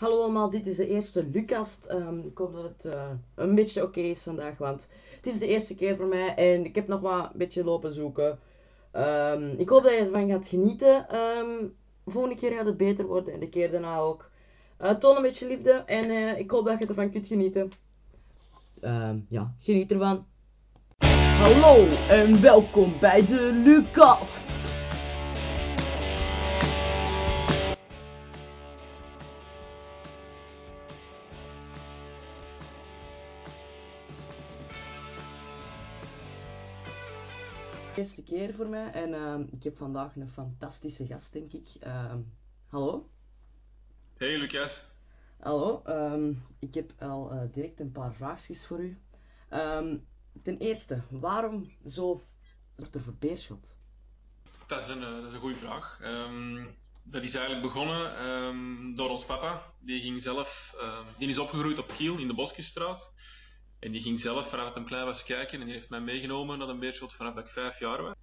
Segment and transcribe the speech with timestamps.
[0.00, 1.86] Hallo allemaal, dit is de eerste Lucas.
[1.86, 5.46] Ehm, ik hoop dat het eh, een beetje oké is vandaag, want het is de
[5.46, 8.38] eerste keer voor mij en ik heb nog wat een beetje lopen zoeken.
[8.90, 11.08] Ehm, ik hoop dat je ervan gaat genieten.
[11.08, 11.66] Ehm,
[12.06, 14.30] volgende keer gaat het beter worden en de keer daarna ook.
[14.82, 17.72] Uh, toon een beetje liefde en eh, ik hoop dat je ervan kunt genieten.
[19.28, 20.26] ja, geniet ervan.
[21.38, 24.59] Hallo en welkom bij de Lucas.
[38.00, 41.68] Eerste keer voor mij en uh, ik heb vandaag een fantastische gast, denk ik.
[41.86, 42.14] Uh,
[42.66, 43.10] hallo?
[44.16, 44.84] Hey Lucas.
[45.40, 48.98] Hallo, um, ik heb al uh, direct een paar vraagjes voor u.
[49.50, 50.06] Um,
[50.42, 52.22] ten eerste, waarom zo
[52.92, 53.74] er voor Beerschot?
[54.66, 56.00] Dat is een, eh, dat is een goede vraag.
[56.02, 59.72] Um, dat is eigenlijk begonnen door ons papa.
[59.78, 60.76] Die ging zelf,
[61.18, 63.12] die is opgegroeid op Kiel in de Boskestraat.
[63.80, 66.58] En die ging zelf vanaf het hem klein was kijken en die heeft mij meegenomen
[66.58, 68.14] naar een beerschot vanaf dat ik vijf jaar was.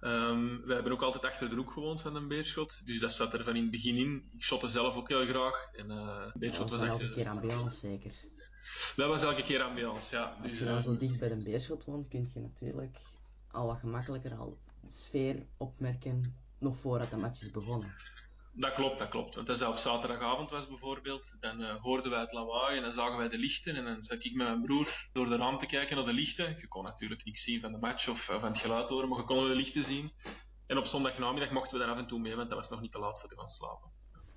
[0.00, 3.34] Um, wij hebben ook altijd achter de hoek gewoond van een beerschot, dus dat zat
[3.34, 4.30] er van in het begin in.
[4.34, 5.68] Ik shotte zelf ook heel graag.
[5.72, 8.12] En, uh, beerschot was, was elke keer ambiance zeker?
[8.96, 10.36] Dat was elke keer ambiance, ja.
[10.42, 12.96] Dus, Als je dan uh, zo dicht bij een beerschot woont, kun je natuurlijk
[13.50, 17.94] al wat gemakkelijker al de sfeer opmerken nog voordat de match is begonnen.
[18.58, 19.34] Dat klopt, dat klopt.
[19.34, 22.92] Want als dat op zaterdagavond was bijvoorbeeld, dan uh, hoorden wij het lawaai en dan
[22.92, 23.76] zagen wij de lichten.
[23.76, 26.56] En dan zat ik met mijn broer door de raam te kijken naar de lichten.
[26.56, 29.24] Je kon natuurlijk niks zien van de match of, van het geluid horen, maar je
[29.24, 30.12] kon de lichten zien.
[30.66, 32.92] En op zondagnamiddag mochten we dan af en toe mee, want dat was nog niet
[32.92, 33.90] te laat voor te gaan slapen.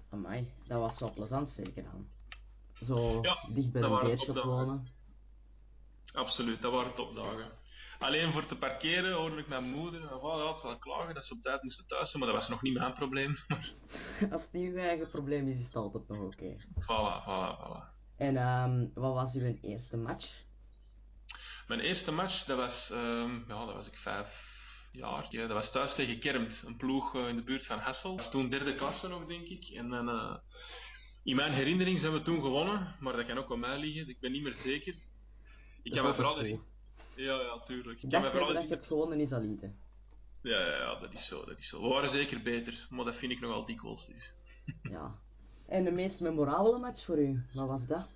[0.10, 2.08] Amai, dat was wel plezant zeker dan.
[2.86, 4.88] Zo ja, dicht bij de beerschot wonen.
[6.14, 7.52] Absoluut, dat waren topdagen.
[8.02, 11.34] Alleen voor te parkeren hoorde ik mijn moeder en vader altijd wel klagen dat ze
[11.34, 13.36] op tijd moesten thuis zijn, maar dat was nog niet mijn probleem.
[14.32, 16.36] Als het niet uw eigen probleem is, is het altijd nog oké.
[16.36, 16.58] Okay.
[16.60, 18.00] Voilà, voilà, voilà.
[18.16, 20.44] En um, wat was uw eerste match?
[21.68, 24.60] Mijn eerste match, dat was, um, ja, dat was ik vijf
[24.92, 25.26] jaar.
[25.30, 28.10] Ja, dat was thuis tegen Kermt, een ploeg uh, in de buurt van Hassel.
[28.10, 29.66] Dat was toen derde klasse nog, denk ik.
[29.66, 30.36] En dan, uh,
[31.24, 34.10] in mijn herinnering zijn we toen gewonnen, maar dat kan ook aan mij liggen.
[34.10, 34.96] Ik ben niet meer zeker.
[35.84, 36.70] Ik kan me vooral.
[37.22, 38.04] Ja, ja, tuurlijk.
[38.04, 39.72] Ik dacht vooral dat je hebt gewonnen in Salite.
[40.42, 41.82] Ja, ja, ja, dat is zo, dat is zo.
[41.82, 44.34] We waren zeker beter, maar dat vind ik nogal dikwijls dus.
[44.82, 45.20] ja.
[45.68, 48.08] En de meest memorabele match voor u, wat was dat?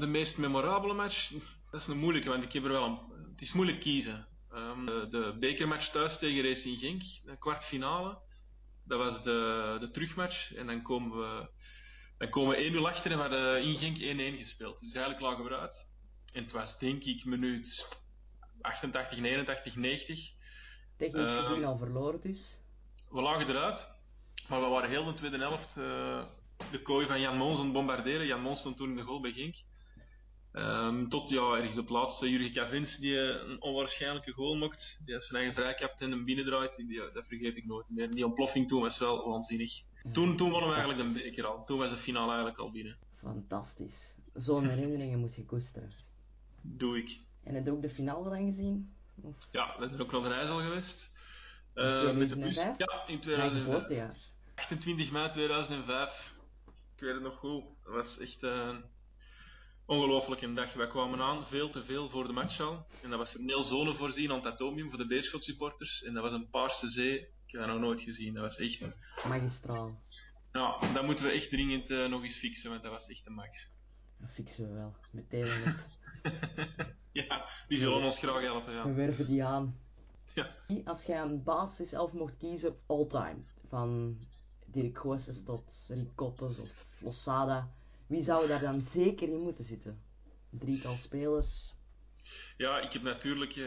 [0.00, 1.32] De meest memorabele match,
[1.70, 2.98] dat is een moeilijke, want ik heb er wel een...
[3.30, 4.26] Het is moeilijk kiezen.
[4.54, 8.18] Um, de, de bekermatch thuis tegen Racing Genk, de kwartfinale.
[8.84, 10.54] Dat was de, de terugmatch.
[10.54, 11.48] En dan komen we,
[12.18, 13.96] dan komen we 1-0 achter en we hadden in Genk
[14.34, 14.80] 1-1 gespeeld.
[14.80, 15.86] Dus eigenlijk lagen we eruit.
[16.32, 17.86] En het was denk ik minuut
[18.64, 20.32] 88, 89, 90.
[20.96, 22.58] Technisch uh, gezien al verloren dus.
[23.10, 23.88] We lagen eruit,
[24.48, 26.24] maar we waren heel de tweede helft uh,
[26.70, 28.26] de kooi van Jan Mons aan het bombarderen.
[28.26, 29.56] Jan Mons stond toen in de goal bij Genk.
[30.52, 35.00] Um, tot ja, ergens op laatste Jurgen Cavins die een onwaarschijnlijke goal maakt.
[35.04, 36.76] Die zijn eigen vrijkapt en hem binnendraait.
[36.76, 38.10] Die, dat vergeet ik nooit meer.
[38.10, 39.78] Die ontploffing toen was wel waanzinnig.
[39.78, 41.64] Ja, toen, toen wonnen we eigenlijk de beker al.
[41.64, 42.96] Toen was de finale eigenlijk al binnen.
[43.16, 44.14] Fantastisch.
[44.34, 45.92] Zo'n herinneringen moet je koesteren.
[46.60, 47.20] Doe ik.
[47.44, 48.94] En heb je ook de finale dan gezien?
[49.22, 49.36] Of?
[49.50, 51.12] Ja, we zijn ook naar de al geweest.
[51.74, 52.56] Uh, met de bus.
[52.56, 54.10] Ja, in 2005.
[54.54, 56.34] 28 mei 2005.
[56.94, 57.64] Ik weet het nog goed.
[57.84, 58.76] Dat was echt uh,
[59.86, 60.72] ongelooflijk een dag.
[60.72, 62.86] Wij kwamen aan, veel te veel voor de match al.
[63.02, 66.02] En dat was een heel zone voorzien aan het atomium voor de Beerschot supporters.
[66.02, 67.18] En dat was een paarse zee.
[67.18, 68.34] Ik heb dat nog nooit gezien.
[68.34, 68.90] Dat was echt...
[69.28, 70.00] Magistraal.
[70.52, 73.34] Ja, dat moeten we echt dringend uh, nog eens fixen, want dat was echt een
[73.34, 73.70] max.
[74.24, 74.94] Dat fixen we wel.
[75.12, 75.74] Meteen.
[77.28, 78.72] ja, die zullen ons graag helpen.
[78.72, 78.84] Ja.
[78.84, 79.78] We werven die aan.
[80.34, 80.56] Ja.
[80.84, 83.36] Als jij een basis zelf mocht kiezen, all-time,
[83.68, 84.18] van
[84.66, 87.70] Dirk Goossens tot Rick Koppes of Losada,
[88.06, 90.02] wie zou daar dan zeker in moeten zitten?
[90.50, 91.72] Drietal spelers.
[92.56, 93.64] Ja, ik heb natuurlijk uh,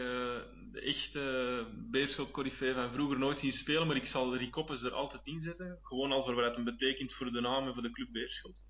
[0.72, 4.92] de echte Beerschot Corifee van vroeger nooit zien spelen, maar ik zal Rick Koppes er
[4.92, 5.78] altijd in zetten.
[5.82, 8.62] Gewoon al voor wat het betekent voor de naam en voor de club Beerschot.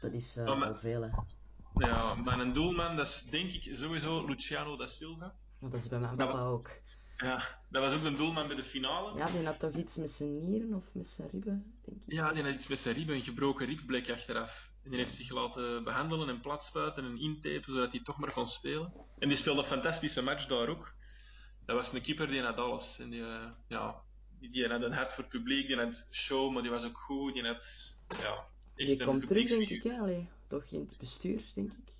[0.00, 1.08] Dat is uh, al veel, hè.
[1.78, 5.34] Ja, maar een doelman, dat is denk ik sowieso Luciano da Silva.
[5.60, 6.70] Dat is bij mijn papa ook.
[7.16, 9.18] Ja, dat was ook een doelman bij de finale.
[9.18, 12.12] Ja, die had toch iets met zijn nieren of met zijn ribben, denk ik.
[12.12, 14.72] Ja, die had iets met zijn ribben, een gebroken rib bleek achteraf.
[14.82, 18.46] En die heeft zich laten behandelen en platspuiten en intapen, zodat hij toch maar kon
[18.46, 18.92] spelen.
[19.18, 20.94] En die speelde een fantastische match daar ook.
[21.66, 22.98] Dat was een keeper die had alles.
[22.98, 24.02] En die, uh, ja,
[24.38, 26.98] die, die, had een hart voor het publiek, die had show, maar die was ook
[26.98, 27.34] goed.
[27.34, 27.64] Die had,
[28.08, 28.46] ja,
[28.76, 31.94] een komt terug, denk ik, allee toch in het bestuur, denk ik.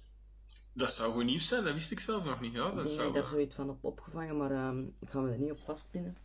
[0.73, 2.53] Dat zou goed nieuws zijn, dat wist ik zelf nog niet.
[2.53, 3.13] Ja, dat ik zou...
[3.13, 6.17] daar zoiets van op opgevangen, maar um, ik ga me er niet op vastpinnen.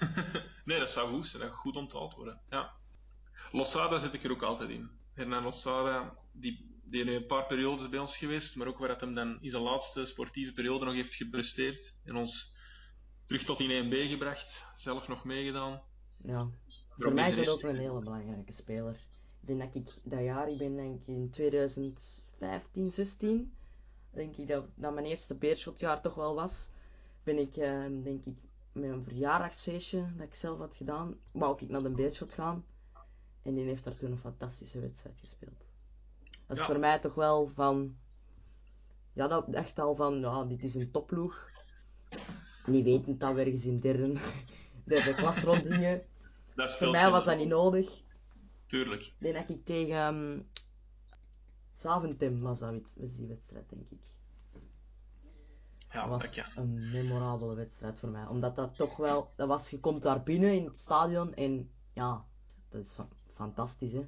[0.64, 2.40] nee, dat zou goed zijn, dat goed onthaald worden.
[2.50, 2.72] Ja.
[3.52, 4.90] Losada zit ik er ook altijd in.
[5.12, 9.14] Hernan Losada, die, die een paar periodes bij ons geweest, maar ook waar dat hem
[9.14, 12.56] dan in zijn laatste sportieve periode nog heeft gepresteerd en ons
[13.26, 15.82] terug tot in 1B gebracht, zelf nog meegedaan.
[16.16, 16.50] Ja.
[16.98, 19.00] Voor mij is hij ook een hele belangrijke speler.
[19.46, 23.52] Ik denk dat ik dat jaar, ik ben denk ik in 2015, 16,
[24.10, 26.68] denk ik dat, dat mijn eerste beerschotjaar toch wel was,
[27.22, 28.36] ben ik uh, denk ik
[28.72, 32.64] met een verjaardagsfeestje dat ik zelf had gedaan, wou ik naar de beerschot gaan.
[33.42, 35.64] En die heeft daar toen een fantastische wedstrijd gespeeld.
[36.46, 36.64] Dat is Ja.
[36.70, 37.96] voor mij toch wel van,
[39.12, 41.50] ja dat echt al van, ja dit is een topploeg.
[42.66, 44.12] Niet wetend dat we ergens in derde,
[44.84, 46.02] derde klas rondgingen.
[46.54, 48.02] Dat Voor mij was dat niet nodig.
[48.74, 49.02] Tuurlijk.
[49.02, 50.48] Ik denk dat ik tegen um,
[51.74, 53.98] Zaventem was, dat, was die wedstrijd, denk ik.
[55.90, 58.26] Ja, dat was een memorabele wedstrijd voor mij.
[58.26, 62.24] Omdat dat toch wel, dat was, je komt daar binnen in het stadion en ja,
[62.68, 64.06] dat is fa- fantastisch hè.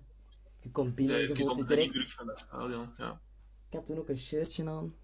[0.60, 2.12] Je komt binnen, Zij je voelt je direct.
[2.14, 2.88] van dat stadion.
[2.96, 3.20] Ja.
[3.68, 4.94] Ik had toen ook een shirtje aan.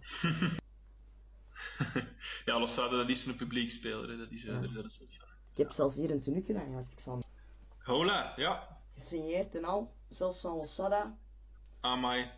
[2.44, 4.08] ja, Losada, dat is een publiekspeler.
[4.08, 4.16] hè.
[4.16, 4.52] Dat is, Ja.
[4.52, 5.28] daar is er een soort van.
[5.52, 6.86] Ik heb zelfs hier een tenuke aan.
[6.90, 7.22] Ik zal
[7.84, 8.78] Hola, ja.
[9.00, 11.16] Gesigneerd en al, zelfs van Losada.
[11.80, 12.30] Amai.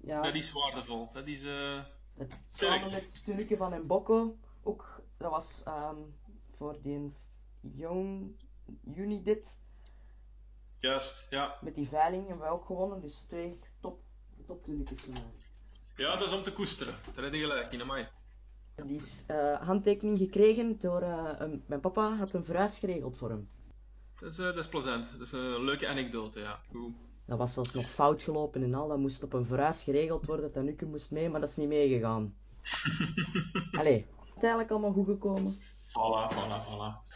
[0.00, 1.08] Ja, Dat is waardevol.
[1.12, 1.44] Dat is...
[1.44, 1.80] eh,
[2.16, 5.96] Het, samen met het van Mboko, ook, dat was ehm,
[6.56, 7.12] voor die
[7.60, 8.36] Young
[8.94, 9.58] Unidit,
[10.78, 11.58] juist, ja.
[11.60, 14.00] met die veiling hebben wij ook gewonnen, dus twee top,
[14.46, 15.22] top mij.
[15.96, 16.94] Ja, dat is om te koesteren.
[17.14, 18.08] Daar heb je gelijk in, amai.
[18.86, 23.28] Die is eh, handtekening gekregen door, eh, een- mijn papa had een verhuis geregeld voor
[23.30, 23.48] hem.
[24.18, 25.12] Dat is, eh, dat is plezant.
[25.12, 26.60] Dat is een leuke anekdote, ja.
[26.70, 26.92] Goed.
[27.24, 30.44] Dat was zelfs nog fout gelopen en al, dat moest op een verhuis geregeld worden,
[30.44, 32.34] dat tenuke moest mee, maar dat is niet meegegaan.
[33.80, 35.58] Allee, het is eigenlijk allemaal goed gekomen.
[35.88, 37.08] Voilà, voilà, voilà.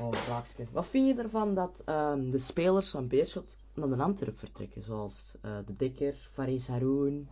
[0.00, 0.66] Oh, vraagje.
[0.72, 4.82] Wat vind je ervan dat ehm, de spelers van Beerschot naar de Antwerp vertrekken?
[4.82, 7.28] Zoals eh, De Dekker, Faris Haroun.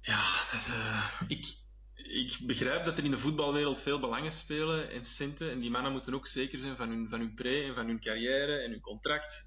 [0.00, 0.20] Ja,
[0.50, 1.56] dat is, eh, ik,
[2.08, 5.50] ik begrijp dat er in de voetbalwereld veel belangen spelen en centen.
[5.50, 8.00] En die mannen moeten ook zeker zijn van hun, van hun pre en van hun
[8.00, 9.44] carrière en hun contract.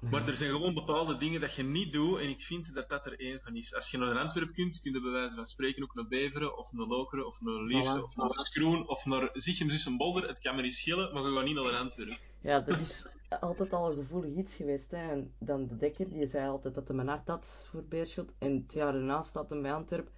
[0.00, 2.18] Maar er zijn gewoon bepaalde dingen dat je niet doet.
[2.18, 3.74] En ik vind dat dat er één van is.
[3.74, 6.72] Als je naar Antwerpen kunt, kun je bij wijze van spreken ook naar Beveren, of
[6.72, 10.28] naar Lokeren, of naar Lierse, of naar West-Kroen, of naar Zichem, Zussen, Bolder.
[10.28, 12.18] Het kan me niet schelen, maar je gaat niet naar Antwerpen.
[12.40, 13.08] Ja, dat is
[13.40, 14.90] altijd al een gevoelig iets geweest.
[14.90, 15.10] Hè.
[15.10, 18.34] En dan De Dekker, die zei altijd dat hij een hart had voor Beerschot.
[18.38, 20.10] En het jaar daarna staat hem bij Antwerp.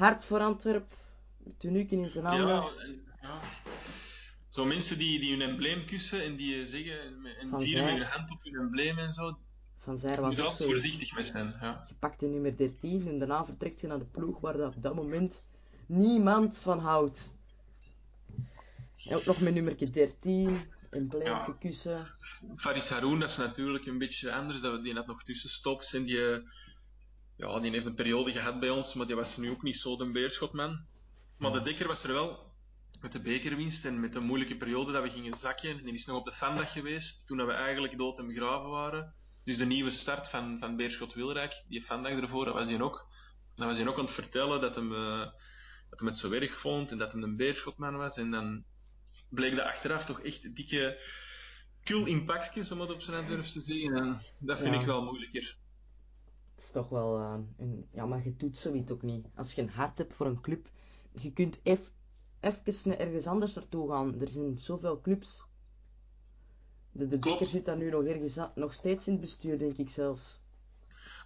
[0.00, 0.94] Hart voor Antwerp.
[1.58, 2.46] Tunuken in zijn handen.
[2.48, 2.70] Ja,
[3.22, 3.40] ja.
[4.48, 7.00] Zo mensen die, die hun embleem kussen en die zeggen
[7.40, 8.02] en Van vieren met Zijl.
[8.02, 9.38] hun hand op hun embleem en zo.
[9.78, 10.64] Van Zijr Je was ook zo.
[10.64, 11.54] voorzichtig mee zijn.
[11.60, 11.84] Ja.
[11.88, 14.82] Je pakt de nummer 13 en daarna vertrekt je naar de ploeg waar dat op
[14.82, 15.46] dat moment
[15.86, 17.34] niemand van houdt.
[19.08, 20.60] En ook nog met nummer 13,
[20.90, 21.56] embleem Ja.
[21.60, 21.98] kussen.
[22.56, 24.60] Faris Haroun, dat is natuurlijk een beetje anders.
[24.60, 25.94] Dat we die net nog tussenstops.
[25.94, 26.18] En die,
[27.40, 29.96] ja, die heeft een periode gehad bij ons, maar die was nu ook niet zo
[29.96, 30.84] de beerschotman.
[31.38, 32.52] Maar de Dekker was er wel
[33.00, 35.84] met de bekerwinst en met de moeilijke periode dat we gingen zakken.
[35.84, 39.14] Die is nog op de fandag geweest, toen dat we eigenlijk dood en begraven waren.
[39.44, 43.06] Dus de nieuwe start van, van Beerschot Wilrijk, die fandag ervoor, dat was hij ook.
[43.54, 45.20] Dan was hij ook aan het vertellen dat hem, eh,
[45.90, 48.16] dat hem het zo erg vond en dat hem een Beerschotman was.
[48.16, 48.64] En dan
[49.28, 51.02] bleek dat achteraf toch echt dikke
[51.82, 53.96] kul impactjes, om het op zijn Antwerps te zeggen.
[53.96, 54.80] En dat vind Ja.
[54.80, 55.56] ik wel moeilijker.
[56.60, 57.86] Dat is toch wel eh, een...
[57.92, 59.26] Ja, maar je doet zoiets ook niet.
[59.34, 60.68] Als je een hart hebt voor een club,
[61.12, 61.90] je kunt eff-
[62.40, 64.20] even ergens anders naartoe gaan.
[64.20, 65.44] Er zijn zoveel clubs.
[66.92, 67.48] De, de Klopt.
[67.48, 70.40] Zit daar nu nog ergens nog steeds in het bestuur, denk ik zelfs.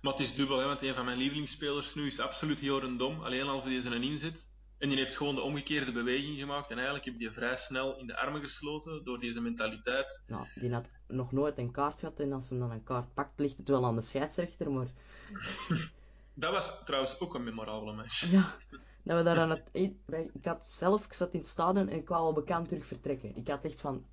[0.03, 3.23] Maar het is dubbel, hè, want een van mijn lievelingsspelers nu is absoluut Joren Dom.
[3.23, 4.51] Alleen al voor deze een inzet.
[4.79, 6.71] En die heeft gewoon de omgekeerde beweging gemaakt.
[6.71, 10.23] En eigenlijk heb je die vrij snel in de armen gesloten door deze mentaliteit.
[10.27, 13.39] Ja, die had nog nooit een kaart gehad en als hij dan een kaart pakt,
[13.39, 14.89] ligt het wel aan de scheidsrechter, maar...
[16.35, 18.31] Dat was trouwens ook een memorabele match.
[18.31, 18.55] Ja,
[19.03, 19.63] dat we daar aan het...
[19.73, 22.69] ik- wij- Ik had zelf, ik zat in het stadion en ik wou al bekend
[22.69, 23.37] terug vertrekken.
[23.37, 24.05] Ik had echt van,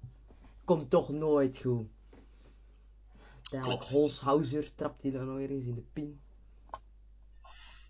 [0.66, 1.88] komt toch nooit goed.
[3.62, 3.90] Klopt.
[3.90, 6.22] Holshouser trapt hij dan nog ergens in de pin.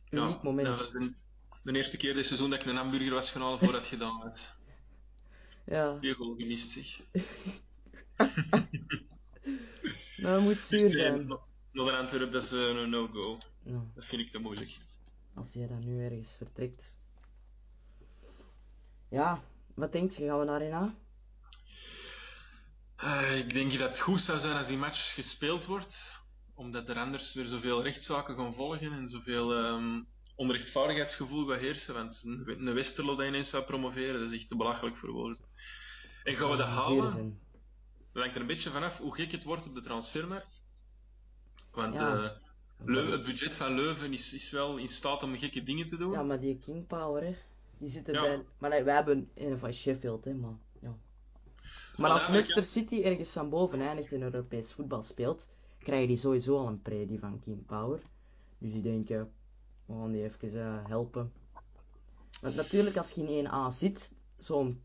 [0.10, 0.68] Uniek moment.
[0.68, 1.12] dat was de,
[1.63, 4.20] de eerste keer dit seizoen dat ik een hamburger was gaan halen voordat het gedaan
[4.24, 4.54] werd.
[5.66, 7.01] Ja, Die goal gemist zich.
[10.18, 11.28] dat moet Dus zuur zijn.
[11.28, 13.38] nog nog een Antwerp, dat is eh, een no-go.
[13.63, 14.78] Ja, Dat vind ik te moeilijk.
[15.34, 16.98] als jij dan nu ergens vertrekt.
[19.10, 20.25] Ja, wat denkt je?
[20.25, 20.96] Gaan we naar Arena?
[22.96, 26.16] Eh, ik denk dat het goed zou zijn als die match gespeeld wordt,
[26.54, 30.01] omdat er anders weer zoveel rechtszaken gaan volgen en zoveel ehm,
[30.36, 31.94] onrechtvaardigheidsgevoel gaat heersen.
[31.94, 35.44] Want een Westerlo dat ineens zou promoveren, dat is echt te belachelijk voor woorden.
[36.24, 37.40] En gaan we dat halen?
[38.13, 40.63] Dat hangt er een beetje vanaf hoe gek het wordt op de transfermarkt.
[41.72, 42.16] Want Ja.
[42.24, 42.30] eh,
[42.86, 46.12] Leu- het budget van Leuven is, is wel in staat om gekke dingen te doen.
[46.12, 47.36] Ja, maar die King Power, hè.
[47.78, 48.13] Die zit Ja.
[48.13, 48.46] erbij.
[48.58, 50.98] Maar nee, wij hebben een van Sheffield, hè, maar ja.
[51.98, 55.48] Maar als Leicester City ergens van boven eindigt in Europees voetbal speelt,
[55.80, 58.00] krijgen die sowieso al een pre die van King Power.
[58.58, 59.32] Dus die denken,
[59.86, 61.32] we gaan die even eh, helpen.
[62.42, 64.82] Want natuurlijk, als je in 1A zit, zo'n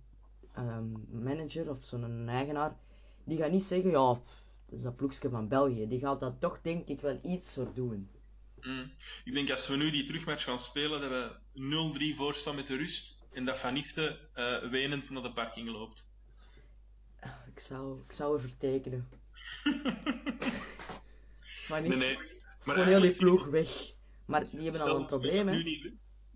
[0.52, 0.86] ehm,
[1.22, 2.76] manager of zo'n eigenaar,
[3.24, 4.20] die gaat niet zeggen, ja,
[4.66, 5.88] pff, dat is dat ploegje van België.
[5.88, 8.10] Die gaat dat toch, denk ik, wel iets voor doen.
[8.60, 8.92] Mm.
[9.24, 11.10] Ik denk als we nu die terugmatch gaan spelen, dat
[11.54, 13.24] we 0-3 voorstaan met de rust.
[13.32, 16.08] En dat Van Ifte eh, wenend naar de parking loopt.
[17.54, 19.08] Ik zou, ik zou er vertekenen.
[21.68, 22.18] Maar niet, Nee, nee.
[22.64, 23.92] Maar heel die ploeg weg.
[24.24, 25.54] Maar die hebben al een probleem, hè.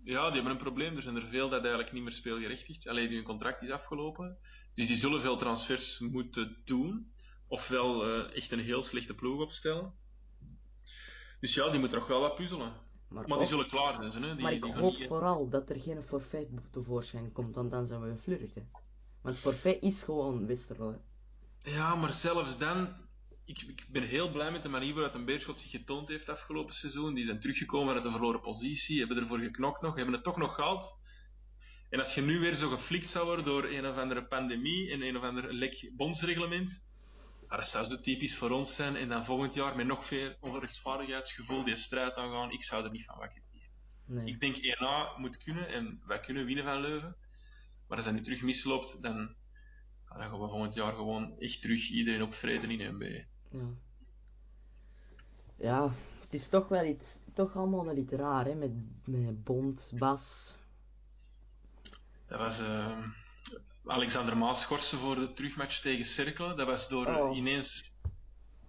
[0.03, 0.95] Ja, die hebben een probleem.
[0.95, 2.87] Er zijn er veel dat eigenlijk niet meer speelgerechtigd.
[2.87, 4.37] Alleen hun contract is afgelopen.
[4.73, 7.11] Dus die zullen veel transfers moeten doen.
[7.51, 9.93] Ofwel eh, echt een heel slechte ploeg opstellen.
[11.39, 12.73] Dus ja, die moeten nog wel wat puzzelen.
[13.09, 14.11] Maar, Maar die zullen klaar zijn.
[14.11, 14.33] Ze, hè?
[14.35, 17.87] Die, maar ik die hoop niet- vooral dat er geen forfait tevoorschijn komt, want dan
[17.87, 18.61] zijn we geflirt, hè.
[19.21, 21.71] Want forfait is gewoon Westerlo, hè.
[21.71, 22.95] Ja, maar zelfs dan...
[23.45, 26.73] Ik, ik ben heel blij met de manier waarop een Beerschot zich getoond heeft afgelopen
[26.73, 27.13] seizoen.
[27.13, 30.55] Die zijn teruggekomen uit de verloren positie, hebben ervoor geknokt nog, hebben het toch nog
[30.55, 30.97] gehaald.
[31.89, 35.01] En als je nu weer zo geflikt zou worden door een of andere pandemie en
[35.01, 36.83] een of ander lek bondsreglement,
[37.51, 38.95] ja, dat zou zo typisch voor ons zijn.
[38.95, 42.51] En dan volgend jaar met nog veel onrechtvaardigheidsgevoel die strijd aangaan.
[42.51, 43.41] Ik zou er niet van wakker.
[44.05, 44.25] Nee.
[44.25, 47.15] Ik denk 1A moet kunnen en wij kunnen winnen van Leuven.
[47.87, 49.15] Maar als dat nu terug misloopt, dan,
[50.07, 53.23] dan gaan we volgend jaar gewoon echt terug iedereen opvreten in MB.
[53.51, 53.73] Ja.
[55.55, 58.71] Ja, het is toch wel iets, toch allemaal wel iets raar, hè, met,
[59.05, 60.55] met Bond, Bas.
[62.25, 62.97] Dat was eh,
[63.85, 66.57] Alexander Maas schorsen voor de terugmatch tegen Cerkelen.
[66.57, 67.37] Dat was door Oh.
[67.37, 67.91] ineens,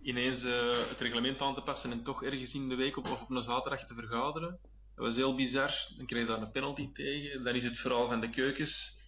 [0.03, 3.23] ineens eh, het reglement aan te passen en toch ergens in de week op, of
[3.23, 4.59] op een zaterdag te vergaderen.
[4.95, 5.73] Dat was heel bizar.
[5.97, 7.45] Dan kreeg je daar een penalty tegen.
[7.45, 9.01] Dan is het verhaal van de keukens.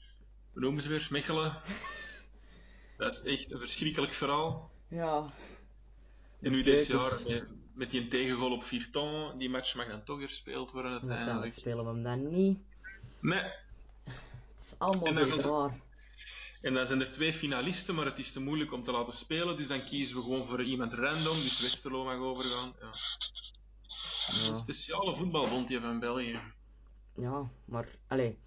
[0.52, 1.06] Hoe noemen ze weer?
[1.10, 1.52] Mechelen.
[2.96, 4.70] Dat is echt een verschrikkelijk verhaal.
[4.88, 5.24] Ja.
[6.40, 10.20] En nu dit jaar met, met die tegengoal op Virton, die match mag dan toch
[10.20, 11.54] gespeeld worden En uiteindelijk uiteindelijk.
[11.58, 12.58] spelen we hem dan niet.
[13.20, 13.40] Nee,
[14.04, 15.80] Het is allemaal zo raar.
[16.64, 19.56] En dan zijn er twee finalisten, maar het is te moeilijk om te laten spelen.
[19.56, 21.34] Dus dan kiezen we gewoon voor iemand random.
[21.34, 22.72] Dus Westerlo mag overgaan.
[22.80, 22.86] Ja.
[24.48, 26.38] Een speciale voetbalbond van België.
[27.14, 28.38] Ja, maar, allee,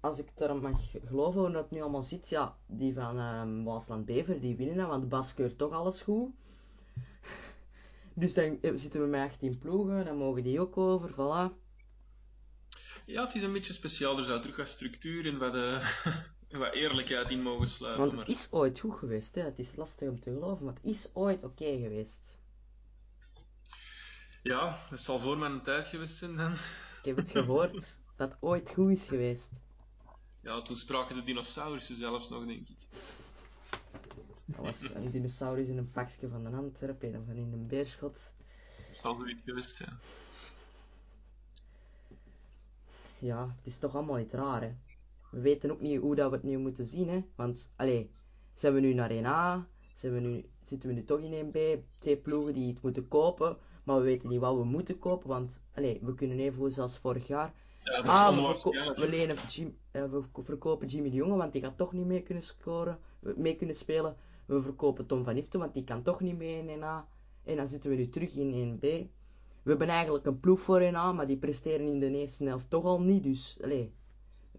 [0.00, 4.06] als ik er mag geloven hoe dat nu allemaal zit, ja, die van ehm Waasland
[4.06, 6.30] Bever, die winnen, dan, want Bas keurt toch alles goed.
[8.14, 11.54] Dus dan eh, zitten we met 18 ploegen, dan mogen die ook over, voilà.
[13.06, 14.18] Ja, het is een beetje speciaal.
[14.18, 15.88] Er zou terug wat structuur en wat, eh,
[16.58, 18.00] wat eerlijkheid in mogen sluipen.
[18.00, 19.42] Want Maar het is ooit goed geweest, hè.
[19.42, 22.38] Het is lastig om te geloven, maar het is ooit oké geweest.
[24.42, 26.52] ja, dat zal voor mijn tijd geweest zijn dan.
[26.52, 27.72] Ik heb het gehoord
[28.16, 29.48] dat het ooit goed is geweest.
[30.40, 32.78] Ja, toen spraken de dinosaurussen zelfs nog, denk ik.
[34.44, 38.16] Dat was een dinosaurus in een pakje van een Antwerpen of in een beerschot.
[38.86, 39.98] Het zal zoiets geweest zijn.
[43.18, 44.74] Ja, het is toch allemaal iets raar, hè.
[45.30, 47.20] We weten ook niet hoe dat we het nu moeten zien, hè.
[47.36, 48.10] Want, allee,
[48.54, 51.58] zijn we nu naar 1A, zijn we nu, zitten we nu toch in 1B,
[51.98, 55.60] twee ploegen die het moeten kopen, maar we weten niet wat we moeten kopen, want,
[55.74, 57.52] allee, we kunnen even goed zoals vorig jaar.
[57.84, 61.62] Ja, Ah, we, we, lenen Jim, eh, we verko- verkopen Jimmy de Jonge, want die
[61.62, 64.16] gaat toch niet mee kunnen scoren, eh, mee kunnen spelen.
[64.46, 67.08] We verkopen Tom van Ifte, want die kan toch niet mee in 1A.
[67.44, 68.80] En dan zitten we nu terug in 1B.
[69.62, 72.84] We hebben eigenlijk een ploeg voor 1A, maar die presteren in de eerste helft toch
[72.84, 73.22] al niet.
[73.22, 73.92] Dus, allee,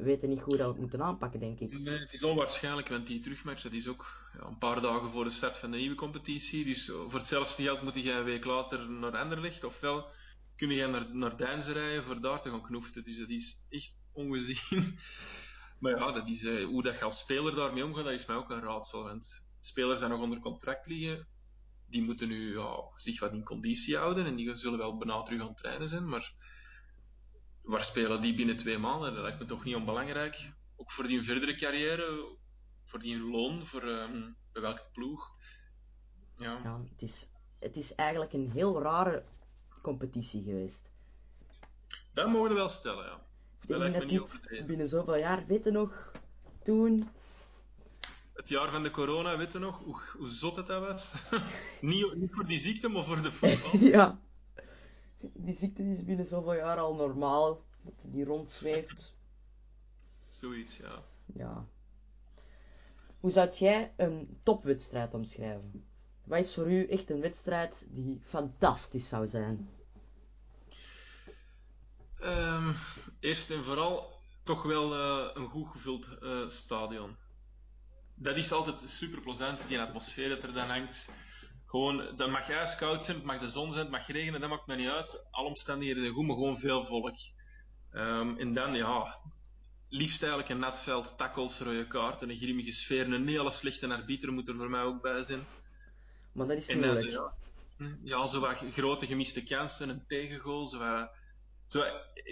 [0.01, 1.71] we weten niet hoe dat we het moeten aanpakken, denk ik.
[1.83, 5.29] Het is onwaarschijnlijk, want die terugmatch dat is ook ja, een paar dagen voor de
[5.29, 6.65] start van de nieuwe competitie.
[6.65, 9.63] Dus eh, voor hetzelfde geld moet je een week later naar Anderlecht.
[9.63, 10.07] Ofwel
[10.55, 13.03] kun je naar, naar Deinze rijden voor daar te gaan knoeften.
[13.03, 14.83] Dus dat is echt ongezien.
[15.79, 18.35] Maar ja, dat is, eh, hoe dat je als speler daarmee omgaat, dat is mij
[18.35, 19.03] ook een raadsel.
[19.03, 21.27] Want spelers die nog onder contract liggen,
[21.85, 22.59] die moeten nu
[22.95, 24.25] zich wat in conditie houden.
[24.25, 26.09] En die zullen wel bijna terug aan het trainen zijn.
[26.09, 26.33] Maar
[27.61, 29.13] waar spelen die binnen twee maanden?
[29.13, 30.51] Dat lijkt me toch niet onbelangrijk.
[30.75, 32.37] Ook voor die verdere carrière,
[32.83, 35.31] voor die loon, voor ehm, bij welke ploeg.
[36.37, 36.59] Ja.
[36.63, 39.23] Ja, het is, het is eigenlijk een heel rare
[39.81, 40.89] competitie geweest.
[42.13, 43.21] dat mogen we wel stellen, ja.
[43.65, 44.65] Dat lijkt me niet overdreven.
[44.65, 46.11] binnen zoveel jaar, weet je nog,
[46.63, 47.09] toen,
[48.33, 51.13] Het jaar van de corona, weet je nog hoe, hoe zot het dat was?
[51.81, 53.77] niet, niet voor die ziekte, maar voor de voetbal.
[53.97, 54.19] ja,
[55.33, 59.15] die ziekte is binnen zoveel jaar al normaal, dat die rondzweeft.
[60.27, 61.03] Zoiets, ja.
[61.25, 61.65] Ja.
[63.19, 65.85] Hoe zou jij een topwedstrijd omschrijven?
[66.23, 69.69] Wat is voor u echt een wedstrijd die fantastisch zou zijn?
[72.19, 72.73] Ehm,
[73.19, 77.15] eerst en vooral toch wel uh, een goed gevuld uh, stadion.
[78.15, 81.09] Dat is altijd super plezant, die atmosfeer dat er dan hangt.
[81.71, 84.67] Gewoon, dat mag ijskoud zijn, het mag de zon zijn, het mag regenen, dat maakt
[84.67, 85.23] me niet uit.
[85.31, 87.15] Alle omstandigheden zijn goed, maar gewoon veel volk.
[87.93, 89.19] Um, en dan, ja,
[89.89, 93.13] liefst eigenlijk een nat veld, tackles, rode kaarten, een grimmige sfeer.
[93.13, 95.45] Een hele slechte arbiter moet er voor mij ook bij zijn.
[96.31, 97.09] Maar dat is niet moeilijk.
[97.09, 97.33] Ja,
[97.77, 101.11] hm, ja, zo wat grote gemiste kansen, een tegengoal, zo wat,
[101.67, 101.83] zo,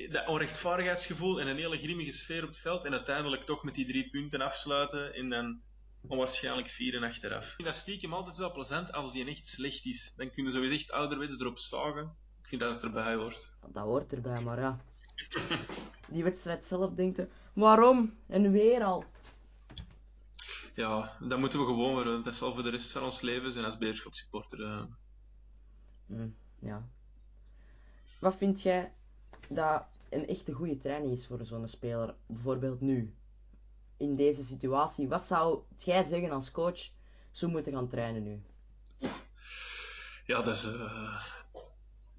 [0.10, 2.86] dat onrechtvaardigheidsgevoel en een hele grimmige sfeer op het veld.
[2.86, 5.62] En uiteindelijk toch met die drie punten afsluiten en dan
[6.08, 7.46] onwaarschijnlijk vieren achteraf.
[7.46, 10.14] Ik vind dat stiekem altijd wel plezant als die echt slecht is.
[10.16, 12.16] Dan kunnen ze echt ouderwets erop zagen.
[12.42, 13.52] Ik vind dat het erbij hoort.
[13.68, 14.80] Dat hoort erbij, maar ja.
[16.14, 18.18] Die wedstrijd zelf denkt je, waarom?
[18.28, 19.04] En weer al.
[20.76, 22.24] Ja, dat moeten we gewoon weer.
[22.24, 24.60] Dat zal voor de rest van ons leven zijn als Beerschot supporter.
[24.60, 24.84] Uh.
[26.06, 26.90] Mm, ja.
[28.20, 28.94] Wat vind jij
[29.50, 32.16] dat een echte goede training is voor zo'n speler?
[32.26, 33.14] Bijvoorbeeld nu,
[34.00, 35.08] in deze situatie.
[35.08, 36.90] Wat zou jij zeggen als coach,
[37.32, 38.42] zo moeten gaan trainen nu?
[40.26, 41.24] Ja, dat is uh,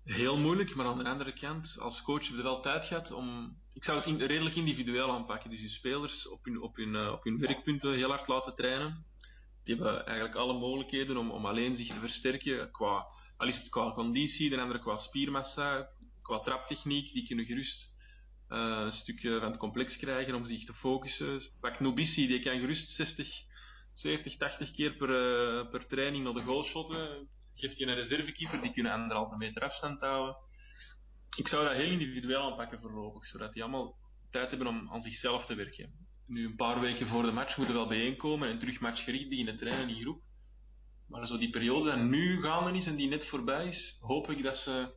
[0.04, 3.56] heel moeilijk, maar aan de andere kant, als coach heb je wel tijd gehad om.
[3.72, 5.50] Ik zou het redelijk individueel aanpakken.
[5.50, 9.04] Dus je spelers op hun, op, hun, uh, op hun werkpunten heel hard laten trainen.
[9.64, 12.70] Die hebben eigenlijk alle mogelijkheden om, om alleen zich te versterken.
[12.70, 13.06] Qua,
[13.36, 15.90] al is het qua conditie, de andere qua spiermassa,
[16.22, 17.12] qua traptechniek.
[17.12, 17.94] Die kunnen gerust
[18.50, 21.40] uh, een stukje van het complex krijgen om zich te focussen.
[21.60, 23.44] Pak Nubissi, die kan gerust 60,
[23.92, 28.60] 70, 80 keer per, uh, per training naar de goal shotten geeft je een reservekeeper,
[28.60, 30.36] die kunnen anderhalve meter afstand houden.
[31.36, 33.98] Ik zou dat heel individueel aanpakken voorlopig, zodat die allemaal
[34.30, 36.08] tijd hebben om aan zichzelf te werken.
[36.26, 39.56] Nu, een paar weken voor de match moeten we wel bijeenkomen en terug matchgericht beginnen
[39.56, 40.22] trainen in groep.
[41.06, 44.42] Maar zo die periode die nu gaande is en die net voorbij is, hoop ik
[44.42, 44.94] dat ze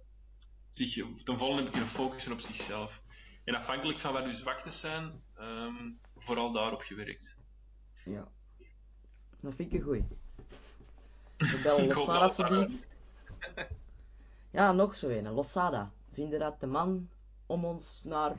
[0.69, 0.93] zich
[1.23, 3.03] ten volle hebben kunnen focussen op zichzelf.
[3.43, 7.37] En afhankelijk van wat uw zwaktes zijn, um, vooral daarop gewerkt.
[8.05, 8.27] Ja,
[9.39, 10.05] dat vind ik een goeie.
[11.37, 12.87] We bellen Losada subiet.
[14.51, 15.33] Ja, nog zo een.
[15.33, 15.91] Losada.
[16.11, 17.09] Vinden dat de man
[17.45, 18.35] om ons naar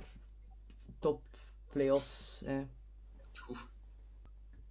[0.99, 1.23] top
[1.71, 2.41] playoffs.
[2.45, 2.61] Eh.
[3.35, 3.67] Goed.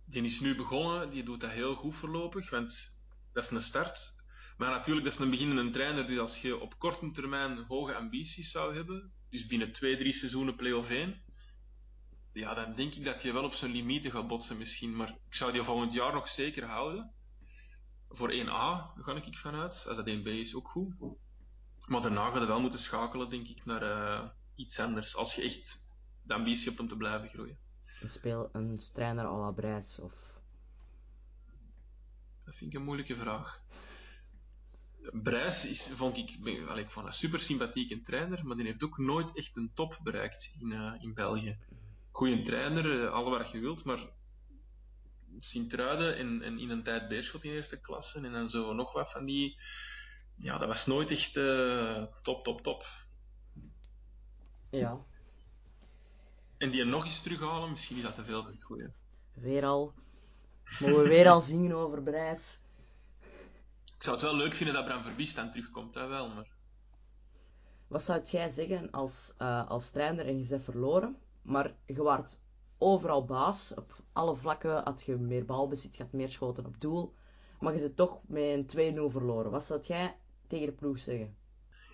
[0.06, 4.22] Die is nu begonnen, die doet dat heel goed voorlopig, want dat is een start.
[4.58, 8.52] Maar natuurlijk, dat is een beginnende trainer die als je op korte termijn hoge ambities
[8.52, 11.22] zou hebben, dus binnen twee, drie seizoenen play-off 1,
[12.34, 14.96] ja, dan denk ik dat je wel op zijn limieten gaat botsen misschien.
[14.96, 17.14] Maar ik zou die volgend jaar nog zeker houden
[18.14, 19.86] voor 1A ga ik vanuit.
[19.88, 20.94] Als dat 1B is, ook goed.
[21.88, 25.16] Maar daarna ga je wel moeten schakelen, denk ik, naar uh, iets anders.
[25.16, 25.90] Als je echt
[26.24, 27.58] de ambitie hebt om te blijven groeien.
[28.02, 30.14] Een, speel, een trainer à la of...
[32.46, 33.64] Dat vind ik een moeilijke vraag.
[35.12, 36.30] Brijs is, vond ik,
[36.76, 40.56] ik vond een super sympathieke trainer, maar die heeft ook nooit echt een top bereikt
[40.60, 41.58] in, uh, in België.
[42.12, 44.00] Goeie trainer, uh, alle wat je wilt, maar
[45.38, 49.12] Sint-Truiden en, en, in een tijd Beerschot in eerste klasse en dan zo nog wat
[49.12, 49.60] van die.
[50.36, 52.86] Ja, dat was nooit echt uh, top, top, top.
[54.70, 55.06] Ja.
[56.58, 58.92] En die nog eens terughalen, misschien is dat te veel het goede.
[59.34, 59.94] Weer al.
[60.80, 62.63] Mogen we weer al zingen over Brijs?
[64.04, 66.48] Ik zou het wel leuk vinden dat Bram Verbiest dan terugkomt, dat wel, maar...
[67.88, 72.40] Wat zou jij zeggen als, uh, als trainer en je bent verloren, maar je waart
[72.78, 73.74] overal baas.
[73.74, 77.14] Op alle vlakken had je meer balbezit, je had meer schoten op doel.
[77.60, 79.52] Maar je zit toch met een 2-0 verloren.
[79.52, 80.16] Wat zou jij
[80.48, 81.36] tegen de ploeg zeggen?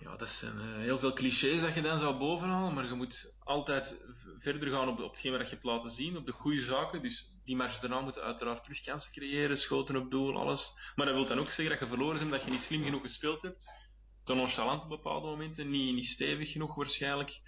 [0.00, 3.36] Ja, dat zijn uh, heel veel clichés dat je dan zou bovenhalen, maar je moet
[3.38, 4.00] altijd
[4.38, 7.02] verder gaan op, op hetgeen wat je hebt laten zien, op de goede zaken.
[7.02, 10.92] Dus die match daarna moet uiteraard terug kansen creëren, schoten op doel, alles.
[10.94, 13.02] Maar dat wil dan ook zeggen dat je verloren bent, dat je niet slim genoeg
[13.02, 13.70] gespeeld hebt.
[14.24, 17.40] Te nonchalant op bepaalde momenten, niet, niet stevig genoeg waarschijnlijk.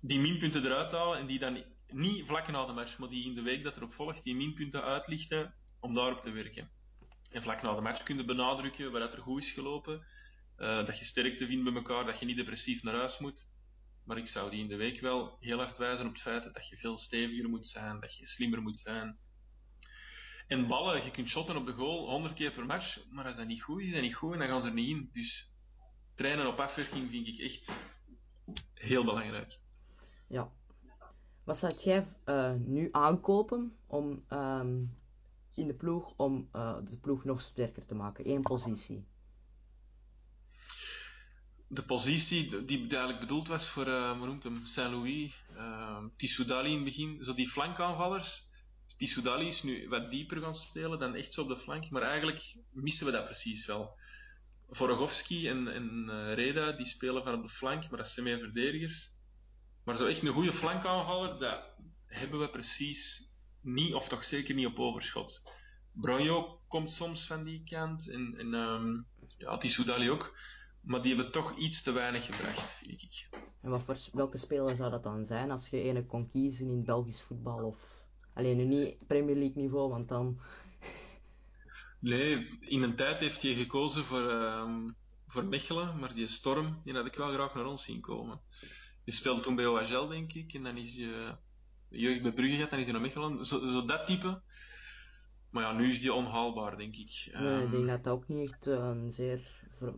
[0.00, 3.34] Die minpunten eruit halen en die dan niet vlak na de match, maar die in
[3.34, 6.70] de week dat erop volgt, die minpunten uitlichten om daarop te werken.
[7.30, 10.06] En vlak na de match kun je benadrukken wat er goed is gelopen,
[10.58, 13.48] uh, dat je sterkte vindt bij elkaar, dat je niet depressief naar huis moet.
[14.04, 16.68] Maar ik zou die in de week wel heel hard wijzen op het feit dat
[16.68, 19.18] je veel steviger moet zijn, dat je slimmer moet zijn.
[20.46, 23.46] En ballen, je kunt shotten op de goal 100 keer per match, maar als dat
[23.46, 25.08] niet goed is, is dat niet goed en dan gaan ze er niet in.
[25.12, 25.54] Dus
[26.14, 27.72] trainen op afwerking vind ik echt
[28.74, 29.58] heel belangrijk.
[30.28, 30.52] Ja,
[31.44, 34.96] wat zou jij uh, nu aankopen om um,
[35.54, 38.28] in de ploeg om uh, de ploeg nog sterker te maken?
[38.28, 39.04] Eén positie.
[41.74, 45.98] De positie die eigenlijk bedoeld was voor, uh, hoe noemt hem, Saint-Louis, uh,
[46.64, 48.46] in het begin, zo die flankaanvallers.
[48.96, 52.56] Tissoudali is nu wat dieper gaan spelen dan echt zo op de flank, maar eigenlijk
[52.70, 53.98] missen we dat precies wel.
[54.70, 58.38] Vorogowski en, en uh, Reda, die spelen van op de flank, maar dat zijn meer
[58.38, 59.10] verdedigers.
[59.84, 61.68] Maar zo echt een goede flankaanvaller, dat
[62.06, 65.42] hebben we precies niet, of toch zeker niet op overschot.
[65.92, 69.06] Bronjo komt soms van die kant en, en um,
[69.38, 70.36] ja, Tissoudali ook.
[70.82, 73.28] Maar die hebben toch iets te weinig gebracht, vind ik.
[73.60, 76.84] En wat voor, welke speler zou dat dan zijn als je ene kon kiezen in
[76.84, 77.64] Belgisch voetbal?
[77.64, 77.76] Of
[78.34, 80.38] alleen nu niet Premier League niveau, want dan.
[81.98, 86.94] Nee, in een tijd heeft hij gekozen voor, um, voor Mechelen, maar die Storm, die
[86.94, 88.40] had ik wel graag naar ons zien komen.
[89.04, 91.36] Die speelde toen bij OHL, denk ik, en dan is je
[91.88, 93.44] jeugd bij Brugge gehad, en is hij naar Mechelen.
[93.44, 94.40] Zo, zo, dat type.
[95.50, 97.30] Maar ja, nu is die onhaalbaar, denk ik.
[97.32, 99.50] Nee, um, ik denk dat dat ook niet echt uh, zeer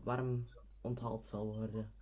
[0.03, 0.45] warm
[0.85, 1.93] onthaald zal worden.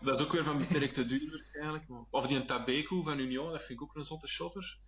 [0.00, 1.84] Dat is ook weer van beperkte duur waarschijnlijk.
[2.10, 4.78] Of die een Tabeku van Union, dat vind ik ook een zotte shotter.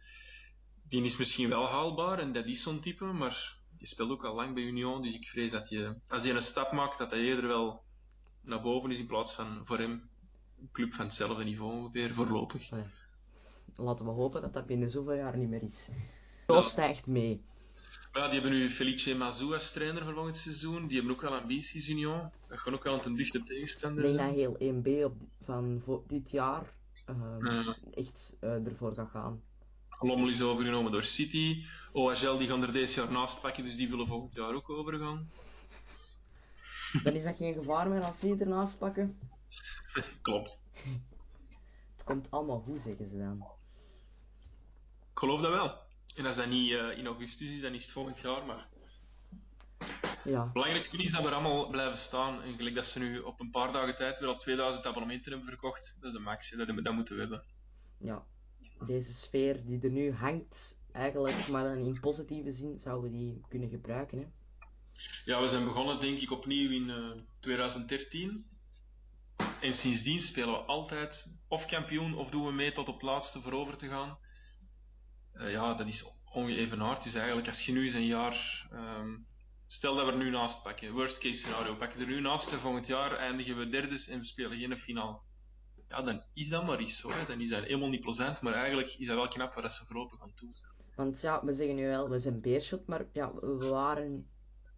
[0.89, 4.35] Die is misschien wel haalbaar en dat is zo'n type, maar die speelt ook al
[4.35, 7.21] lang bij Union, dus ik vrees dat je, als hij een stap maakt, dat hij
[7.21, 7.83] eerder wel
[8.41, 10.11] naar boven is in plaats van voor hem
[10.61, 12.69] een club van hetzelfde niveau ongeveer, voorlopig.
[12.69, 12.85] Ja.
[13.77, 15.89] Laten we hopen dat dat binnen zoveel jaar niet meer is.
[16.47, 16.63] Zo ja.
[16.63, 17.45] stijgt mee.
[18.13, 20.87] Ja, die hebben nu Felice Mazou als trainer volgend seizoen.
[20.87, 22.31] Die hebben ook wel ambities, Union.
[22.49, 24.29] Dat gaan ook wel een dichte tegenstander zijn.
[24.29, 26.73] Ik denk dat heel 1B op, van dit jaar
[27.11, 27.77] uh, ja.
[27.95, 29.43] echt uh, ervoor gaat gaan.
[30.01, 31.65] Lommel is overgenomen door City.
[31.93, 35.31] OHL die gaan er deze jaar naast pakken, dus die willen volgend jaar ook overgaan.
[37.05, 39.19] Dan is dat geen gevaar meer als ze ernaast pakken?
[40.23, 40.61] Klopt.
[41.97, 43.47] Het komt allemaal goed, zeggen ze dan.
[45.11, 45.88] Ik geloof dat wel.
[46.17, 48.69] En als dat niet uh, in augustus is, dan is het volgend jaar, maar...
[50.25, 50.43] Ja.
[50.43, 52.43] Het belangrijkste is dat we allemaal blijven staan.
[52.43, 55.49] En gelijk dat ze nu op een paar dagen tijd weer al 2000 abonnementen hebben
[55.49, 56.51] verkocht, dat is de max.
[56.51, 57.45] Dat, dat moeten we hebben.
[57.99, 58.27] Ja,
[58.87, 63.41] deze sfeer die er nu hangt, eigenlijk, maar dan in positieve zin, zouden we die
[63.49, 64.19] kunnen gebruiken.
[64.19, 64.27] Hè?
[65.25, 68.47] Ja, we zijn begonnen denk ik opnieuw in uh, 2013.
[69.61, 73.41] En sindsdien spelen we altijd of kampioen of doen we mee tot op het laatste
[73.41, 74.19] voor over te gaan.
[75.39, 77.03] Uh, ja, dat is ongeëvenaard.
[77.03, 78.69] Dus eigenlijk als je nu eens een jaar...
[78.73, 79.27] Um,
[79.67, 80.93] stel dat we er nu naast pakken.
[80.93, 81.75] Worst case scenario.
[81.75, 85.21] Pakken er nu naast en volgend jaar eindigen we derdes en we spelen geen finale
[85.89, 87.03] ja, dan is dat maar iets.
[87.03, 87.27] Hè.
[87.27, 90.23] Dan is dat helemaal niet plezant, maar eigenlijk is dat wel knap waar ze voorlopig
[90.23, 90.73] aan toe zijn.
[90.95, 94.27] Want ja, we zeggen nu wel, we zijn Beerschot, maar ja, we waren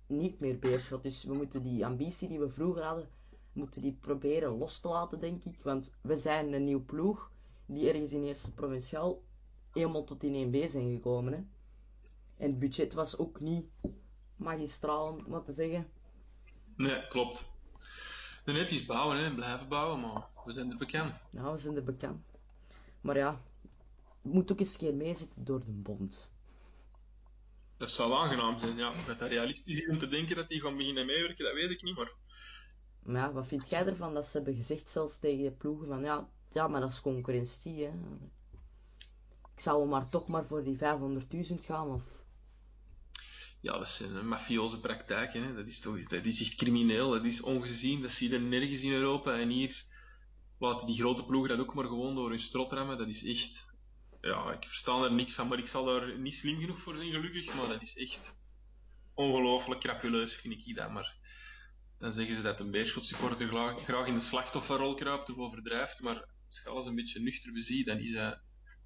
[0.07, 1.03] niet meer Beerschot.
[1.03, 3.09] Dus we moeten die ambitie die we vroeger hadden,
[3.53, 5.63] moeten die proberen los te laten, denk ik.
[5.63, 7.33] Want we zijn een nieuw ploeg
[7.67, 9.23] die ergens in eerste provinciaal
[9.73, 11.33] helemaal tot in 1B zijn gekomen.
[11.33, 11.39] Hè.
[12.37, 13.81] En het budget was ook niet
[14.37, 15.91] magistraal, om wat te zeggen.
[16.77, 17.51] Nee, klopt.
[18.45, 19.35] Nee, het is bouwen, hè.
[19.35, 21.13] blijven bouwen, maar we zijn er bekend.
[21.31, 22.23] Ja, we zijn er bekend.
[23.01, 23.43] Maar ja,
[24.23, 26.29] het moet ook eens een keer meezitten door de bond.
[27.77, 28.93] Dat zou aangenaam zijn, ja.
[29.07, 31.83] Dat dat realistisch is om te denken dat die gaan beginnen meewerken, dat weet ik
[31.83, 32.13] niet, maar...
[33.03, 36.03] Maar ja, wat vind jij ervan dat ze hebben gezegd zelfs tegen de ploegen van
[36.03, 37.91] ja, ja maar dat is concurrentie, hè.
[39.61, 40.81] Ik zou maar toch maar voor die 500.000
[41.65, 42.03] gaan, of...
[43.61, 45.55] Ja, dat zijn mafioze praktijken, hè.
[45.55, 48.93] Dat is toch, dat is echt crimineel, dat is ongezien, dat zie je nergens in
[48.93, 49.85] Europa en hier
[50.59, 52.99] laten die grote ploegen dat ook maar gewoon door hun strot remmen.
[52.99, 53.67] Dat is echt...
[54.21, 57.11] Ja, ik versta er niks van, maar ik zal daar niet slim genoeg voor zijn,
[57.11, 57.55] gelukkig.
[57.55, 58.37] Maar dat is echt
[59.15, 60.91] ongelooflijk crapuleus, vind ik dat.
[60.91, 61.17] Maar
[61.99, 63.49] dan zeggen ze dat een Beerschot supporter
[63.85, 66.03] graag in de slachtofferrol kruipt of overdrijft.
[66.03, 68.41] Maar als je alles een beetje nuchter beziet, dan is dat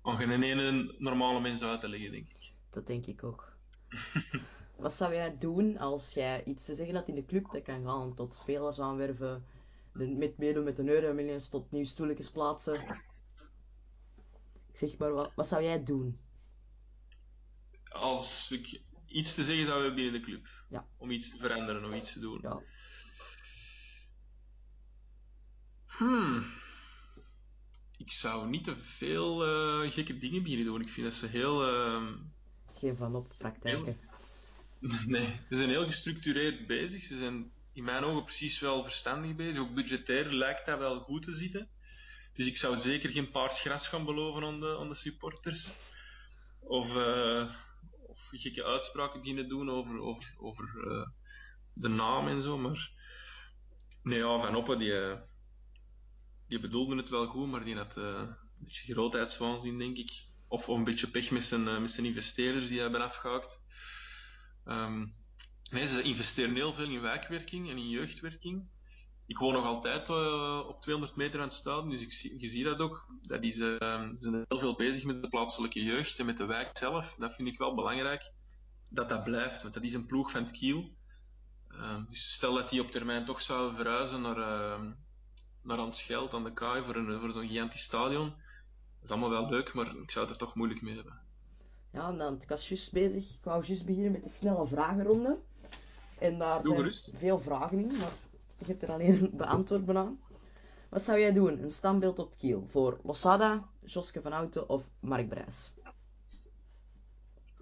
[0.05, 2.53] aan geen ene normale mens uit te leggen, denk ik.
[2.71, 3.53] Dat denk ik ook.
[4.77, 7.85] Wat zou jij doen als jij iets te zeggen had in de club dat kan
[7.85, 9.45] gaan tot spelers aanwerven,
[9.93, 12.75] de, met meedoen met de Euromillions tot nieuw stoeltjes plaatsen.
[14.73, 16.17] Ik zeg maar, wat, wat zou jij doen?
[17.89, 20.49] Als ik iets te zeggen zou hebben binnen de club.
[20.69, 20.87] Ja.
[20.97, 22.39] Om iets te veranderen of iets te doen.
[22.43, 22.63] Ja.
[25.87, 26.45] Hmm.
[27.97, 29.47] Ik zou niet te veel
[29.85, 30.81] uh, gekke dingen beginnen doen.
[30.81, 31.69] Ik vind dat ze heel...
[31.69, 32.09] Uh,
[32.75, 33.85] Geen van op praktijken.
[33.85, 33.97] Heel...
[35.07, 37.03] Nee, ze zijn heel gestructureerd bezig.
[37.03, 39.61] Ze zijn in mijn ogen precies wel verstandig bezig.
[39.61, 41.69] Ook budgetair lijkt dat wel goed te zitten.
[42.33, 45.75] Dus ik zou zeker geen paars gras gaan beloven aan de, aan de supporters.
[46.61, 47.51] Of, uh,
[48.07, 51.07] of gekke uitspraken beginnen doen over, over, over uh,
[51.73, 52.59] de naam en zo.
[52.59, 52.91] Maar
[54.03, 54.93] nee, ja, Van Oppen, die,
[56.55, 60.27] die bedoelde het wel goed, maar die had uh, een beetje grootheidswaanzin, denk ik.
[60.49, 63.59] Of, of een beetje pech met zijn, met zijn investeerders die hebben afgehaakt.
[64.65, 65.15] Um,
[65.71, 68.69] Nee, ze investeren heel veel in wijkwerking en in jeugdwerking.
[69.27, 72.49] Ik woon nog altijd uh, op 200 meter aan het stadion, dus ik zie, je
[72.49, 73.07] ziet dat ook.
[73.23, 73.77] Dat is, ze
[74.19, 77.15] zijn heel veel bezig met de plaatselijke jeugd en met de wijk zelf.
[77.19, 78.33] Dat vind ik wel belangrijk,
[78.91, 80.97] dat dat blijft, want dat is een ploeg van het Kiel.
[81.69, 84.39] Ehm, dus stel dat die op termijn toch zouden verhuizen naar,
[85.65, 88.29] naar Antscheld aan de Kaai voor, een, voor zo'n gigantisch stadion.
[88.29, 91.21] Dat is allemaal wel leuk, maar ik zou het er toch moeilijk mee hebben.
[91.91, 93.31] Ja, dan, ik was juist bezig.
[93.31, 95.39] Ik wou juist beginnen met de snelle vragenronde.
[96.19, 97.13] En daar Doe zijn gerust.
[97.17, 98.13] veel vragen in, maar
[98.59, 100.19] je hebt er alleen een beantwoord aan.
[100.89, 101.63] Wat zou jij doen?
[101.63, 105.73] Een standbeeld op het kiel voor Losada, Joske van Houten of Mark Brijs?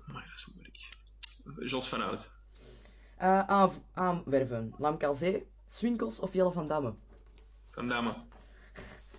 [0.06, 0.78] Maar dat is moeilijk.
[1.70, 2.30] Jos van Hout.
[3.16, 4.74] Eh, aan, aanwerven.
[4.78, 6.94] Lamkelzee, Swinkels of Jelle van Damme?
[7.72, 8.14] Van Damme.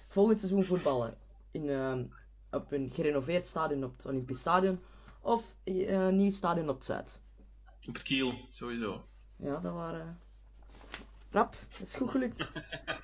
[0.08, 1.16] Volgend seizoen voetballen
[1.52, 2.06] in, ehm,
[2.52, 4.80] op een gerenoveerd stadion op het Olympisch Stadion
[5.22, 7.20] of eh, een nieuw stadion op het Zuid?
[7.88, 9.06] Op het kiel, sowieso.
[9.36, 10.20] Ja, dat waren...
[11.32, 12.50] Rap, dat is goed gelukt.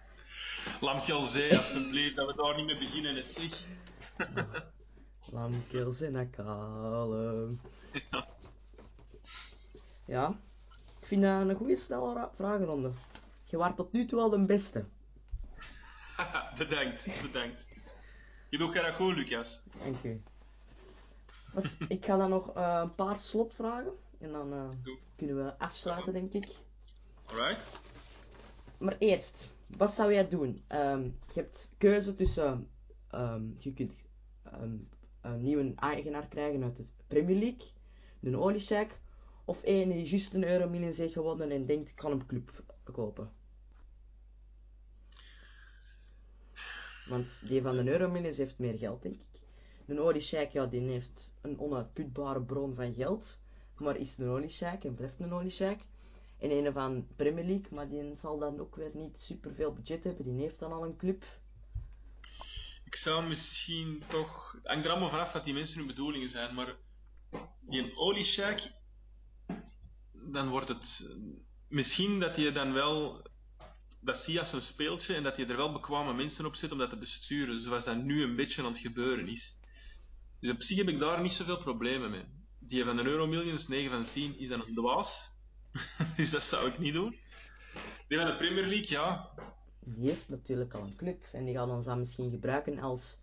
[0.82, 3.16] Lamkelzee, alsjeblieft, dat we daar niet mee beginnen.
[3.16, 3.66] Het zeg.
[5.34, 7.62] Lamkels en Akalem.
[8.12, 8.28] Ja.
[10.06, 10.40] Ja,
[11.00, 12.92] ik vind dat een goede snelle ra- vragenronde.
[13.44, 14.86] Je waart tot nu toe al de beste.
[16.60, 17.68] Bedankt, bedankt.
[18.50, 19.64] Je doet dat goed, Lucas.
[19.84, 20.22] Dank u.
[21.54, 26.14] Dus ik ga dan nog eh, een paar slotvragen en dan eh, kunnen we afsluiten,
[26.14, 26.48] denk ik.
[27.26, 27.68] Alright?
[28.78, 30.64] Maar eerst, wat zou jij doen?
[30.68, 32.70] Ehm, je hebt keuze tussen,
[33.10, 33.96] ehm, je kunt
[34.44, 34.76] ehm,
[35.22, 37.68] een nieuwe eigenaar krijgen uit de Premier League,
[38.22, 38.92] een olieshack,
[39.46, 42.64] of één die juist een euro miljoen heeft gewonnen en denkt ik kan een club
[42.84, 43.32] kopen.
[47.10, 49.42] Want die van de euro miljoen heeft meer geld, denk ik.
[49.88, 53.40] Een olieshack, ja, die heeft een onuitputbare bron van geld,
[53.78, 55.80] maar is een olieshack en blijft een olieshack.
[56.38, 60.04] En een van Premier League, maar die zal dan ook weer niet super veel budget
[60.04, 60.26] hebben.
[60.26, 61.26] Die heeft dan al een club.
[62.86, 64.52] Ik zou misschien toch...
[64.52, 66.76] Het hangt er allemaal vanaf wat die mensen hun bedoelingen zijn, maar
[67.60, 68.60] die een olieshack,
[70.12, 71.16] dan wordt het...
[71.68, 73.28] Misschien dat je dan wel...
[74.02, 76.72] Dat zie je als een speeltje en dat je er wel bekwame mensen op zet
[76.72, 79.58] om dat te besturen, zoals dat nu een beetje aan het gebeuren is.
[80.40, 82.24] Dus op zich heb ik daar niet zoveel problemen mee.
[82.60, 85.34] Die van de Euromillions, 9 van de 10, is dan een dwaas.
[86.18, 87.16] dus dat zou ik niet doen.
[88.08, 89.30] Die van de Premier League, ja,
[89.80, 91.24] Die heeft natuurlijk al een club.
[91.32, 93.18] En die gaan ons dan misschien gebruiken als,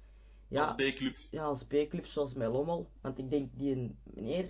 [0.48, 1.16] ja, als B-club.
[1.30, 2.90] ja, als B-club zoals met Lommel.
[3.00, 4.48] Want ik denk die meneer,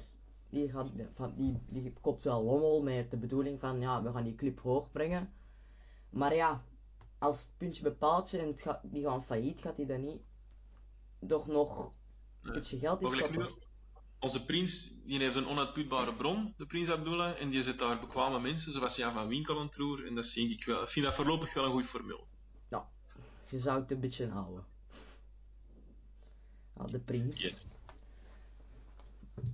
[0.51, 4.25] die, gaat, van, die, die koopt wel Lommel met de bedoeling van ja, we gaan
[4.25, 5.33] die club hoog brengen.
[6.17, 6.65] Maar ja,
[7.19, 10.23] als het puntje bij paaltje en het gaat, die gaan failliet, gaat hij dan niet
[11.27, 11.93] toch nog
[12.43, 13.55] een beetje geld in stoppen.
[14.19, 18.41] onze prins die heeft een onuitputbare bron, de prins Abdullah, en die zet daar bekwame
[18.41, 20.83] mensen, zoals Jan van Winkel aan het en dat zie ik wel.
[20.83, 22.25] Ik vind dat voorlopig wel een goed formule.
[23.51, 24.65] Je zou het een beetje houden.
[26.77, 27.41] Ja, de prins.
[27.41, 27.67] Yes.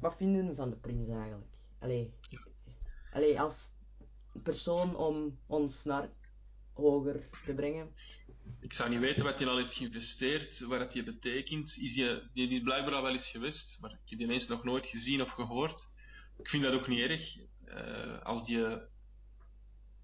[0.00, 1.50] Wat vinden we van de prins eigenlijk?
[1.78, 2.40] Allee, Ja.
[3.12, 3.72] allee als
[4.42, 6.10] persoon om ons naar
[6.72, 7.94] hoger te brengen.
[8.60, 11.76] Ik zou niet weten wat hij al heeft geïnvesteerd, wat dat die betekent.
[11.80, 14.64] Is die, die is blijkbaar al wel eens geweest, maar ik heb die mensen nog
[14.64, 15.88] nooit gezien of gehoord.
[16.38, 17.38] Ik vind dat ook niet erg.
[17.64, 18.64] Eh, als die,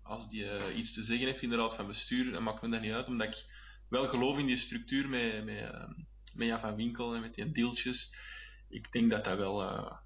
[0.03, 2.69] als die eh, iets te zeggen heeft in de raad van bestuur, dan maakt me
[2.69, 3.47] dat niet uit, omdat ik
[3.89, 5.89] wel geloof in die structuur met, met, eh,
[6.35, 8.15] met Jan van Winkel en met die deeltjes.
[8.69, 9.97] Ik denk dat dat wel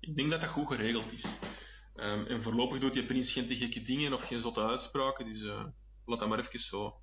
[0.00, 1.38] ik denk dat dat goed geregeld is.
[1.94, 5.42] Ehm, en voorlopig doet die prins geen te gekke dingen of geen zotte uitspraken, dus
[6.04, 6.96] laat dat maar even zo.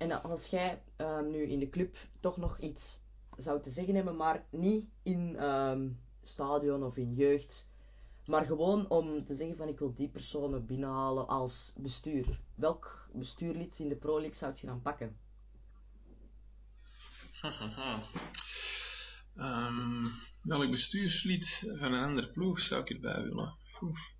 [0.00, 3.00] En als jij ehm, nu in de club toch nog iets
[3.36, 5.88] zou te zeggen hebben, maar niet in ehm,
[6.22, 7.68] stadion of in jeugd,
[8.26, 12.40] maar gewoon om te zeggen van ik wil die personen binnenhalen als bestuur.
[12.56, 15.16] Welk bestuurlid in de Pro League zou je dan pakken?
[19.36, 20.06] Ehm,
[20.42, 23.56] welk bestuurslid van een andere ploeg zou ik erbij willen?
[23.80, 24.14] Oef.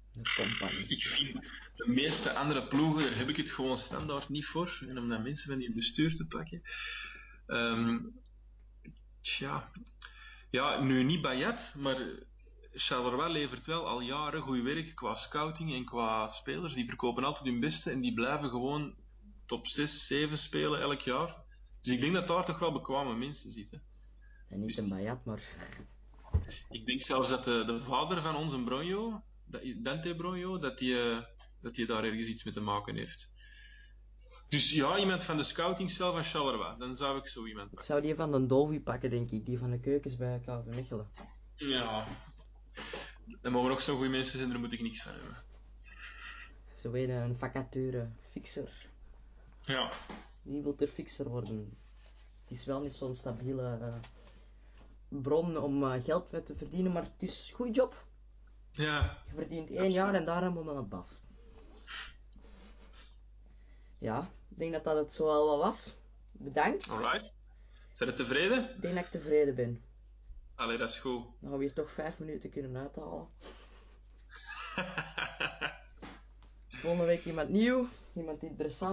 [0.00, 0.88] De compagnie.
[0.88, 1.32] Ik vind
[1.74, 4.78] de meeste andere ploegen, daar heb ik het gewoon standaard niet voor.
[4.88, 6.62] En om dan mensen van die bestuur te pakken.
[7.46, 7.98] Ehm,
[9.20, 9.70] tja.
[10.50, 11.96] Ja, nu niet Bayat, maar
[12.72, 16.74] Charleroi levert wel al jaren goed werk qua scouting en qua spelers.
[16.74, 18.94] Die verkopen altijd hun beste en die blijven gewoon
[19.46, 21.36] top 6, 7 spelen elk jaar.
[21.80, 23.82] Dus ik denk dat daar toch wel bekwame mensen zitten.
[24.48, 25.42] En niet Dus een Bayat, maar
[26.68, 29.22] Ik denk zelfs dat de, de vader van onze Bronjo,
[29.76, 31.22] Dante Bronjo, dat die, eh,
[31.60, 33.32] dat die daar ergens iets mee te maken heeft.
[34.48, 37.86] Dus ja, iemand van de scoutingcel van Charleroi, dan zou ik zo iemand ik pakken.
[37.86, 39.46] zou die van de Dolby pakken, denk ik.
[39.46, 41.08] Die van de keukens bij KV Mechelen.
[41.56, 42.06] Ja.
[43.42, 45.36] Er mogen nog zo goede mensen zijn, daar moet ik niks van hebben.
[46.76, 48.86] Zo een, een vacature, fixer.
[49.62, 49.92] Ja.
[50.42, 51.76] Wie wil er fixer worden?
[52.42, 53.94] Het is wel niet zo'n stabiele eh,
[55.08, 58.03] bron om eh, geld mee te verdienen, maar het is een goede job.
[58.76, 59.94] Ja, Je verdient één Absoluut.
[59.94, 61.22] jaar en daarna moet aan het bas.
[63.98, 65.96] Ja, ik denk dat dat het zo al wel was.
[66.32, 66.88] Bedankt.
[66.88, 67.34] alright.
[67.92, 68.70] Zijn je tevreden?
[68.74, 69.82] Ik denk dat ik tevreden ben.
[70.54, 71.22] Allee, dat is goed.
[71.40, 73.26] Dan gaan we hier toch vijf minuten kunnen uithalen.
[76.68, 78.92] Volgende week iemand nieuw, iemand interessant.